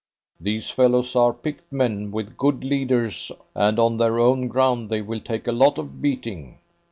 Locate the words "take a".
5.21-5.51